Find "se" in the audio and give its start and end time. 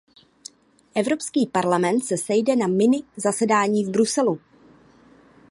2.01-2.17